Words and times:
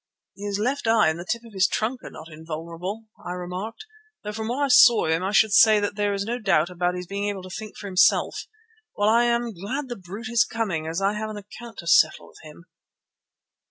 "His 0.35 0.57
left 0.57 0.87
eye 0.87 1.09
and 1.09 1.19
the 1.19 1.25
tip 1.29 1.43
of 1.45 1.53
his 1.53 1.67
trunk 1.67 2.03
are 2.03 2.09
not 2.09 2.27
invulnerable," 2.31 3.05
I 3.23 3.33
remarked, 3.33 3.85
"though 4.23 4.31
from 4.31 4.47
what 4.47 4.63
I 4.63 4.67
saw 4.67 5.05
of 5.05 5.11
him 5.11 5.21
I 5.23 5.31
should 5.31 5.53
say 5.53 5.79
there 5.79 6.11
is 6.15 6.25
no 6.25 6.39
doubt 6.39 6.71
about 6.71 6.95
his 6.95 7.05
being 7.05 7.29
able 7.29 7.43
to 7.43 7.51
think 7.51 7.77
for 7.77 7.85
himself. 7.85 8.47
Well, 8.97 9.09
I 9.09 9.25
am 9.25 9.53
glad 9.53 9.89
the 9.89 9.95
brute 9.95 10.29
is 10.29 10.43
coming 10.43 10.87
as 10.87 11.03
I 11.03 11.13
have 11.13 11.29
an 11.29 11.37
account 11.37 11.77
to 11.81 11.87
settle 11.87 12.29
with 12.29 12.39
him." 12.41 12.65